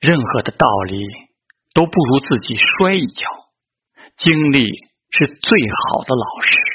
[0.00, 1.04] 任何的道理
[1.74, 3.26] 都不如自己摔一跤
[4.16, 4.66] 经历
[5.10, 6.65] 是最好的老师。